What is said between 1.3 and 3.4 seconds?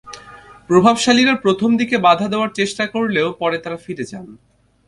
প্রথম দিকে বাধা দেওয়ার চেষ্টা করলেও